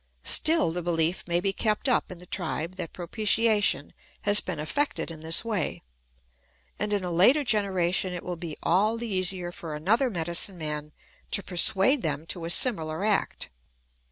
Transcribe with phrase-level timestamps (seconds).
[0.23, 5.11] Still the behef may be kept up in the tribe that propitiation has been effected
[5.11, 5.83] in this way;
[6.79, 10.91] and in a later generation it will be all the easier for another medicine man
[11.29, 13.51] to persuade them to a similar act.